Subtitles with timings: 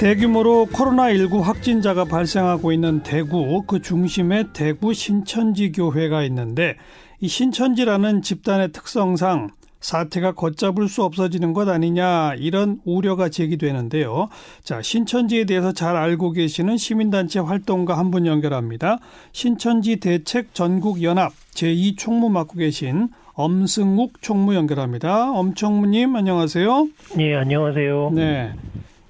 [0.00, 6.76] 대규모로 코로나19 확진자가 발생하고 있는 대구 그 중심에 대구 신천지 교회가 있는데
[7.20, 9.50] 이 신천지라는 집단의 특성상
[9.80, 14.30] 사태가 걷잡을 수 없어지는 것 아니냐 이런 우려가 제기되는데요.
[14.62, 19.00] 자, 신천지에 대해서 잘 알고 계시는 시민단체 활동가 한 분 연결합니다.
[19.32, 25.30] 신천지 대책 전국 연합 제2 총무 맡고 계신 엄승욱 총무 연결합니다.
[25.32, 26.88] 엄총무님 안녕하세요.
[27.16, 28.10] 네, 안녕하세요.
[28.14, 28.52] 네.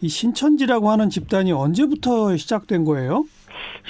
[0.01, 3.25] 이 신천지라고 하는 집단이 언제부터 시작된 거예요?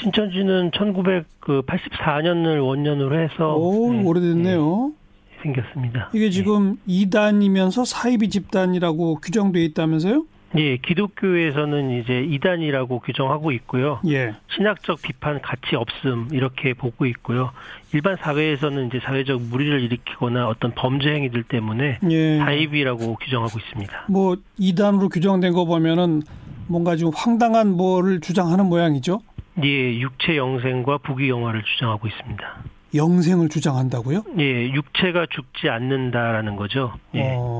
[0.02, 4.92] 신천지는 1984년을 원년으로 해서 오, 네, 오래됐네요.
[4.92, 6.10] 네, 생겼습니다.
[6.12, 6.78] 이게 지금 네.
[6.86, 10.24] 이단이면서 사이비 집단이라고 규정돼 있다면서요?
[10.56, 14.00] 예, 기독교에서는 이제 이단이라고 규정하고 있고요.
[14.08, 14.34] 예.
[14.54, 17.52] 신학적 비판 가치 없음 이렇게 보고 있고요.
[17.92, 22.38] 일반 사회에서는 이제 사회적 무리를 일으키거나 어떤 범죄 행위들 때문에 예.
[22.38, 24.06] 사이비라고 규정하고 있습니다.
[24.08, 26.22] 뭐 이단으로 규정된 거 보면은
[26.66, 29.20] 뭔가 좀 황당한 뭐를 주장하는 모양이죠?
[29.64, 32.56] 예, 육체 영생과 부귀 영화를 주장하고 있습니다.
[32.94, 34.24] 영생을 주장한다고요?
[34.38, 36.92] 예, 육체가 죽지 않는다라는 거죠.
[37.14, 37.34] 예.
[37.36, 37.59] 어...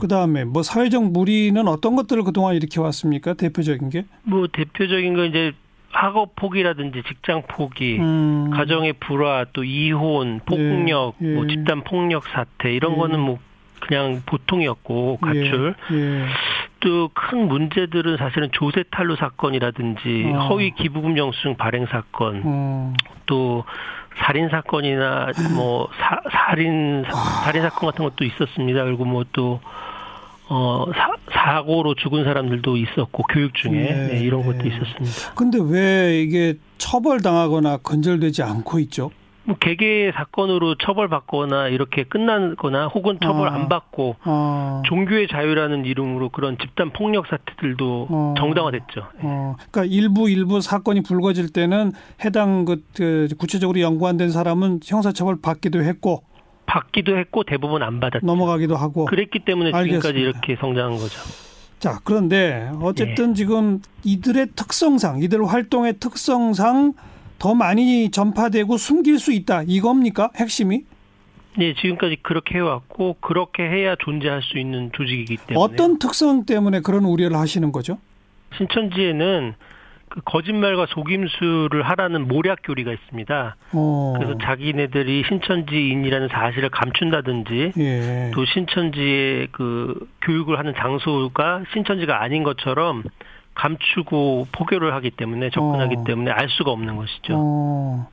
[0.00, 3.34] 그 다음에 뭐 사회적 무리는 어떤 것들을 그동안 일으켜 왔습니까?
[3.34, 4.04] 대표적인 게?
[4.22, 5.52] 뭐 대표적인 건 이제
[5.94, 8.50] 학업 포기라든지 직장 포기, 음.
[8.52, 11.34] 가정의 불화, 또 이혼, 폭력, 예, 예.
[11.34, 12.96] 뭐 집단 폭력 사태 이런 예.
[12.96, 13.38] 거는 뭐
[13.80, 15.74] 그냥 보통이었고 가출.
[15.92, 16.26] 예, 예.
[16.80, 20.38] 또큰 문제들은 사실은 조세 탈루 사건이라든지 어.
[20.48, 22.92] 허위 기부금 영수증 발행 사건, 어.
[23.24, 23.64] 또
[24.18, 27.04] 살인 사건이나 뭐 사, 살인
[27.44, 28.84] 살인 사건 같은 것도 있었습니다.
[28.84, 29.60] 그리고 뭐 또
[30.48, 30.86] 어,
[31.32, 35.34] 사, 고로 죽은 사람들도 있었고 교육 중에 네, 네, 이런 것도 있었습니다.
[35.34, 39.10] 근데 왜 이게 처벌당하거나 건절되지 않고 있죠?
[39.46, 43.50] 뭐 개개 사건으로 처벌받거나 이렇게 끝나거나 혹은 처벌 어.
[43.50, 44.82] 안 받고 어.
[44.86, 48.34] 종교의 자유라는 이름으로 그런 집단 폭력 사태들도 어.
[48.38, 49.06] 정당화됐죠.
[49.20, 49.56] 어.
[49.70, 51.92] 그러니까 일부 일부 사건이 불거질 때는
[52.24, 56.22] 해당 그, 그 구체적으로 연관된 사람은 형사처벌 받기도 했고
[56.74, 58.26] 받기도 했고 대부분 안 받았죠.
[58.26, 60.18] 넘어가기도 하고 그랬기 때문에 지금까지 알겠습니다.
[60.18, 61.20] 이렇게 성장한 거죠.
[61.78, 63.34] 자, 그런데 어쨌든 예.
[63.34, 66.94] 지금 이들의 특성상, 이들 활동의 특성상
[67.38, 69.62] 더 많이 전파되고 숨길 수 있다.
[69.62, 70.30] 이겁니까?
[70.34, 70.84] 핵심이?
[71.56, 77.04] 네, 지금까지 그렇게 해왔고 그렇게 해야 존재할 수 있는 조직이기 때문에 어떤 특성 때문에 그런
[77.04, 77.98] 우려를 하시는 거죠?
[78.56, 79.54] 신천지에는
[80.14, 83.56] 그 거짓말과 속임수를 하라는 모략 교리가 있습니다.
[83.72, 84.14] 어.
[84.16, 88.30] 그래서 자기네들이 신천지인이라는 사실을 감춘다든지 예.
[88.32, 93.02] 또 신천지의 그 교육을 하는 장소가 신천지가 아닌 것처럼
[93.54, 96.04] 감추고 포교를 하기 때문에 접근하기 어.
[96.04, 97.34] 때문에 알 수가 없는 것이죠.
[97.36, 98.06] 어.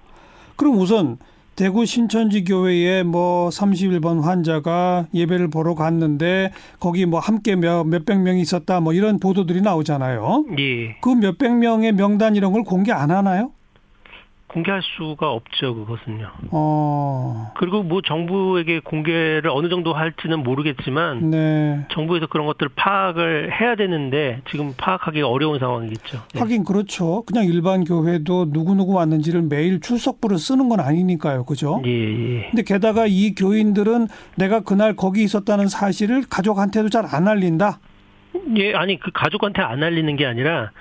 [0.56, 1.18] 그럼 우선
[1.62, 8.42] 대구 신천지 교회에 뭐 31번 환자가 예배를 보러 갔는데 거기 뭐 함께 몇 몇백 명이
[8.42, 10.46] 있었다 뭐 이런 보도들이 나오잖아요.
[10.58, 10.96] 예.
[11.02, 13.52] 그 몇백 명의 명단 이런 걸 공개 안 하나요?
[14.52, 16.30] 공개할 수가 없죠, 그것은요.
[16.52, 17.52] 어.
[17.58, 21.86] 그리고 뭐 정부에게 공개를 어느 정도 할지는 모르겠지만, 네.
[21.92, 26.22] 정부에서 그런 것들을 파악을 해야 되는데, 지금 파악하기 어려운 상황이겠죠.
[26.34, 26.40] 네.
[26.40, 27.24] 하긴 그렇죠.
[27.26, 31.46] 그냥 일반 교회도 누구누구 왔는지를 매일 출석부를 쓰는 건 아니니까요.
[31.46, 31.82] 그죠?
[31.86, 32.48] 예, 예.
[32.50, 37.80] 근데 게다가 이 교인들은 내가 그날 거기 있었다는 사실을 가족한테도 잘 안 알린다?
[38.58, 40.72] 예, 아니, 그 가족한테 안 알리는 게 아니라,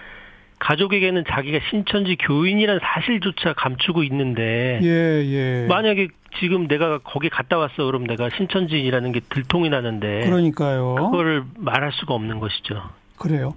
[0.60, 5.66] 가족에게는 자기가 신천지 교인이라는 사실조차 감추고 있는데 예, 예.
[5.66, 10.94] 만약에 지금 내가 거기 갔다 왔어 그럼 내가 신천지인이라는 게 들통이 나는데 그러니까요.
[10.94, 12.82] 그걸 말할 수가 없는 것이죠.
[13.19, 13.54] 그래요.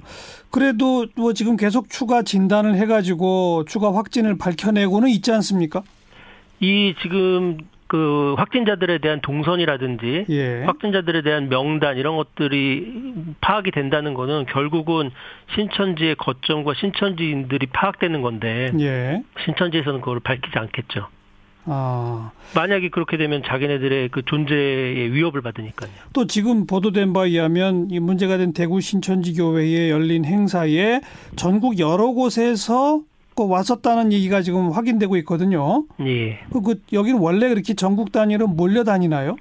[0.49, 5.83] 그래도 뭐 지금 계속 추가 진단을 해가지고 추가 확진을 밝혀내고는 있지 않습니까?
[6.59, 7.57] 이 지금
[7.93, 10.63] 그 확진자들에 대한 동선이라든지 예.
[10.63, 15.11] 확진자들에 대한 명단 이런 것들이 파악이 된다는 거는 결국은
[15.53, 19.21] 신천지의 거점과 신천지인들이 파악되는 건데 예.
[19.45, 21.07] 신천지에서는 그걸 밝히지 않겠죠.
[21.65, 22.31] 아.
[22.55, 25.91] 만약에 그렇게 되면 자기네들의 그 존재의 위협을 받으니까요.
[26.13, 31.01] 또 지금 보도된 바에 의하면 이 문제가 된 대구 신천지 교회에 열린 행사에
[31.35, 33.01] 전국 여러 곳에서
[33.35, 35.85] 그 왔었다는 얘기가 지금 확인되고 있거든요.
[36.01, 36.39] 예.
[36.51, 39.37] 그, 그 여기는 원래 그렇게 전국 단위로 몰려 다니나요?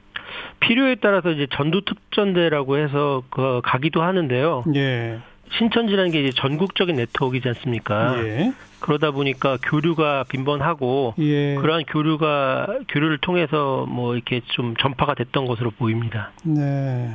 [0.60, 4.64] 필요에 따라서 이제 전도 특전대라고 해서 그 가기도 하는데요.
[4.74, 5.18] 예.
[5.58, 8.24] 신천지라는 게 이제 전국적인 네트워크이지 않습니까?
[8.24, 8.52] 예.
[8.80, 11.54] 그러다 보니까 교류가 빈번하고 예.
[11.56, 16.32] 그러한 교류가 교류를 통해서 뭐 이렇게 좀 전파가 됐던 것으로 보입니다.
[16.42, 17.10] 네.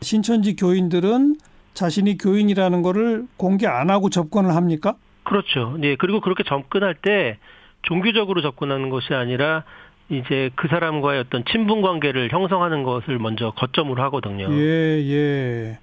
[0.00, 1.36] 신천지 교인들은
[1.74, 4.96] 자신이 교인이라는 거를 공개 안 하고 접근을 합니까?
[5.32, 5.76] 그렇죠.
[5.78, 5.96] 네.
[5.96, 7.38] 그리고 그렇게 접근할 때
[7.80, 9.64] 종교적으로 접근하는 것이 아니라
[10.10, 14.46] 이제 그 사람과의 어떤 친분 관계를 형성하는 것을 먼저 거점으로 하거든요.
[14.52, 15.78] 예, 예.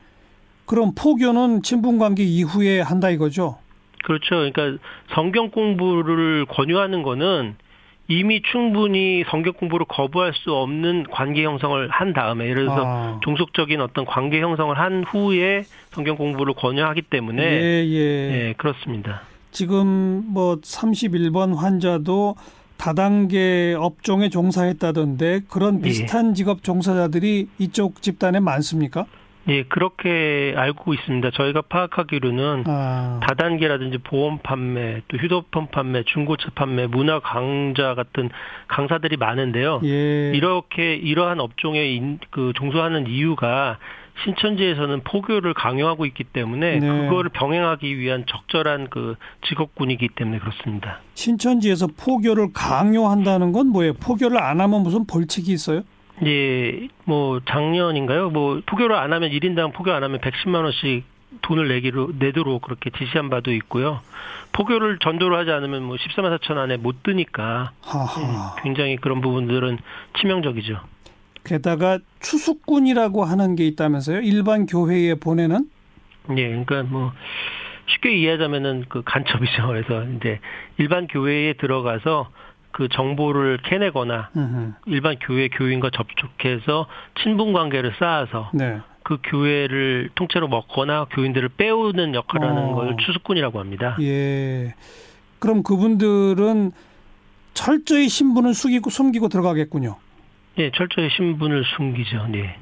[0.66, 3.58] 그럼 포교는 친분 관계 이후에 한다 이거죠?
[4.04, 4.52] 그렇죠.
[4.52, 4.78] 그러니까
[5.16, 7.56] 성경 공부를 권유하는 거는
[8.08, 13.20] 이미 충분히 성경 공부를 거부할 수 없는 관계 형성을 한 다음에 예를 들어서 아.
[13.24, 17.98] 종속적인 어떤 관계 형성을 한 후에 성경 공부를 권유하기 때문에 예, 예.
[18.50, 19.24] 예 그렇습니다.
[19.52, 22.36] 지금 뭐 31번 환자도
[22.78, 25.82] 다단계 업종에 종사했다던데 그런 예.
[25.82, 26.34] 비슷한 예.
[26.34, 29.06] 직업 종사자들이 이쪽 집단에 많습니까?
[29.50, 31.32] 예, 그렇게 알고 있습니다.
[31.32, 33.20] 저희가 파악하기로는 아.
[33.24, 38.30] 다단계라든지 보험 판매, 또 휴대폰 판매, 중고차 판매, 문화 강좌 같은
[38.68, 39.82] 강사들이 많은데요.
[39.86, 40.32] 예.
[40.36, 43.80] 이렇게 이러한 업종에 인, 그 종사하는 이유가
[44.24, 46.88] 신천지에서는 포교를 강요하고 있기 때문에 네.
[46.88, 49.16] 그거를 병행하기 위한 적절한 그
[49.48, 51.00] 직업군이기 때문에 그렇습니다.
[51.14, 53.94] 신천지에서 포교를 강요한다는 건 뭐예요?
[53.94, 55.84] 포교를 안 하면 무슨 벌칙이 있어요?
[56.26, 58.30] 예, 뭐 작년인가요?
[58.30, 61.06] 뭐 포교를 안 하면 1인당 포교 안 하면 110만 원씩
[61.42, 64.02] 돈을 내기로 내도록 그렇게 지시한 바도 있고요.
[64.52, 69.78] 포교를 전도를 하지 않으면 뭐 14만 4천 안에 못 드니까 예, 굉장히 그런 부분들은
[70.20, 70.80] 치명적이죠.
[71.44, 74.20] 게다가 추수꾼이라고 하는 게 있다면서요?
[74.20, 75.70] 일반 교회에 보내는?
[76.38, 77.12] 예, 그러니까 뭐
[77.88, 79.68] 쉽게 이해하자면은 그 간첩이죠.
[79.68, 80.40] 그래서 이제
[80.78, 82.30] 일반 교회에 들어가서
[82.72, 84.76] 그 정보를 캐내거나 으흠.
[84.86, 86.88] 일반 교회 교인과 접촉해서
[87.22, 88.80] 친분 관계를 쌓아서 네.
[89.04, 92.50] 그 교회를 통째로 먹거나 교인들을 빼오는 역할을 어.
[92.50, 93.98] 하는 걸 추수꾼이라고 합니다.
[94.02, 94.76] 예.
[95.40, 96.72] 그럼 그분들은
[97.56, 99.98] 철저히 신분을 숙이고 숨기고 들어가겠군요.
[100.60, 102.28] 예, 철저히 신분을 숨기죠.
[102.30, 102.58] 네.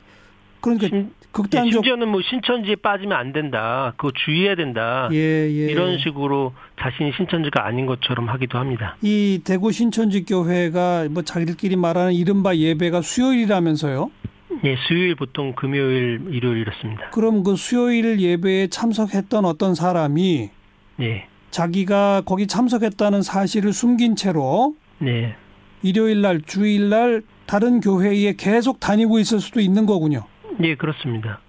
[0.61, 3.94] 그러니까 신, 극단적 심지어는 뭐 신천지에 빠지면 안 된다.
[3.97, 5.09] 그거 주의해야 된다.
[5.11, 5.71] 예, 예.
[5.71, 8.95] 이런 식으로 자신이 신천지가 아닌 것처럼 하기도 합니다.
[9.01, 14.11] 이 대구 신천지 교회가 뭐 자기들끼리 말하는 이른바 예배가 수요일이라면서요?
[14.63, 17.09] 예, 수요일 보통 금요일, 일요일 이렇습니다.
[17.11, 20.49] 그럼 그 수요일 예배에 참석했던 어떤 사람이
[21.01, 21.27] 예.
[21.51, 25.35] 자기가 거기 참석했다는 사실을 숨긴 채로 네.
[25.83, 30.23] 일요일 날, 주일 날 다른 교회에 계속 다니고 있을 수도 있는 거군요.
[30.59, 31.39] 네, 그렇습니다.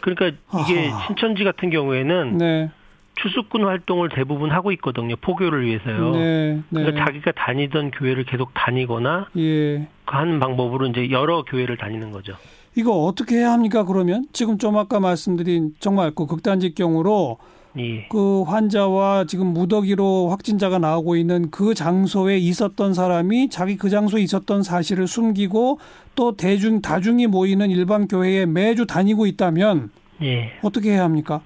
[0.00, 1.06] 그러니까 이게 아하.
[1.06, 2.70] 신천지 같은 경우에는 네.
[3.16, 5.14] 추수꾼 활동을 대부분 하고 있거든요.
[5.16, 6.12] 포교를 위해서요.
[6.12, 6.82] 네, 네.
[6.82, 9.88] 그러니까 자기가 다니던 교회를 계속 다니거나 예.
[10.06, 12.34] 하는 방법으로 이제 여러 교회를 다니는 거죠.
[12.76, 13.84] 이거 어떻게 해야 합니까?
[13.84, 17.38] 그러면 지금 좀 아까 말씀드린 정말 그 극단적 경우로
[17.78, 18.06] 예.
[18.08, 24.62] 그 환자와 지금 무더기로 확진자가 나오고 있는 그 장소에 있었던 사람이 자기 그 장소에 있었던
[24.62, 25.78] 사실을 숨기고
[26.14, 29.90] 또 대중 다중이 모이는 일반 교회에 매주 다니고 있다면
[30.22, 30.52] 예.
[30.62, 31.40] 어떻게 해야 합니까?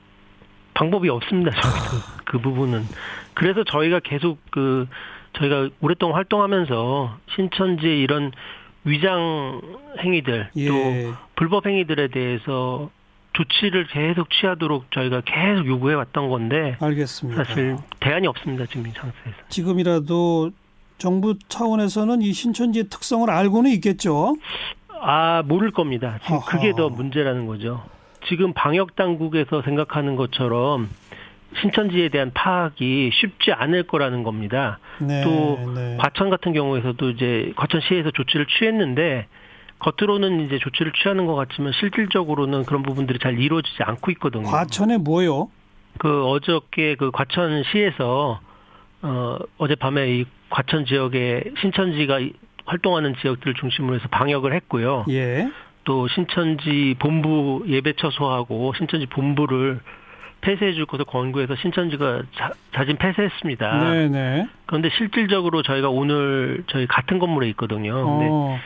[0.75, 1.51] 방법이 없습니다.
[1.51, 2.85] 저희도 그 부분은
[3.35, 4.87] 그래서 저희가 계속 그
[5.39, 8.33] 저희가 오랫동안 활동하면서 신천지의 이런
[8.85, 9.61] 위장
[10.01, 10.69] 행위들 예.
[10.69, 12.91] 또 불법 행위들에 대해서
[13.39, 17.45] 조치를 계속 취하도록 저희가 계속 요구해 왔던 건데 알겠습니다.
[17.45, 19.39] 사실 대안이 없습니다 지금 이 상태에서.
[19.49, 20.51] 지금이라도
[20.99, 24.35] 정부 차원에서는 이 신천지의 특성을 알고는 있겠죠.
[25.01, 26.19] 아 모를 겁니다.
[26.25, 26.51] 지금 허허.
[26.51, 27.85] 그게 더 문제라는 거죠.
[28.27, 30.89] 지금 방역 당국에서 생각하는 것처럼
[31.61, 34.81] 신천지에 대한 파악이 쉽지 않을 거라는 겁니다.
[35.01, 35.97] 네, 또 네.
[36.01, 39.29] 과천 같은 경우에서도 이제 과천시에서 조치를 취했는데
[39.79, 44.45] 겉으로는 이제 조치를 취하는 것 같지만 실질적으로는 그런 부분들이 잘 이루어지지 않고 있거든요.
[44.45, 45.51] 과천에 뭐요?
[45.99, 48.41] 그 어저께 그 과천시에서
[49.03, 52.21] 어 어젯밤에 이 과천 지역에 신천지가
[52.65, 55.05] 활동하는 지역들을 중심으로 해서 방역을 했고요.
[55.11, 55.49] 예.
[55.85, 59.81] 또 신천지 본부 예배 처소하고 신천지 본부를
[60.41, 63.91] 폐쇄해 줄 것을 권고해서 신천지가 자, 자진 폐쇄했습니다.
[63.91, 64.49] 네네.
[64.67, 67.95] 그런데 실질적으로 저희가 오늘 저희 같은 건물에 있거든요.
[68.07, 68.59] 어.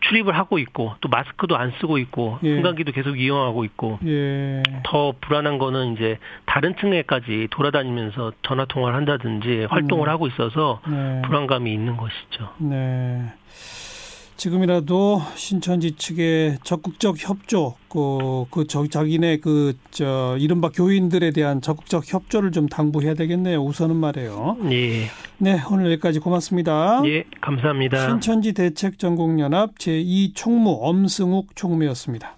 [0.00, 2.56] 출입을 하고 있고 또 마스크도 안 쓰고 있고 예.
[2.56, 4.62] 승강기도 계속 이용하고 있고 예.
[4.84, 10.12] 더 불안한 거는 이제 다른 층에까지 돌아다니면서 전화 통화를 한다든지 활동을 음.
[10.12, 11.22] 하고 있어서 네.
[11.24, 12.50] 불안감이 있는 것이죠.
[12.58, 13.32] 네.
[14.40, 22.10] 지금이라도 신천지 측의 적극적 협조, 그, 그, 저, 자기네 그, 저, 이른바 교인들에 대한 적극적
[22.10, 23.62] 협조를 좀 당부해야 되겠네요.
[23.62, 24.56] 우선은 말이에요.
[24.70, 25.08] 예.
[25.36, 27.02] 네, 오늘 여기까지 고맙습니다.
[27.04, 28.08] 예, 감사합니다.
[28.08, 32.36] 신천지 대책전국연합 제2총무 엄승욱 총무였습니다.